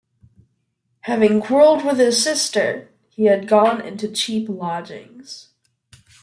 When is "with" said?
1.85-1.99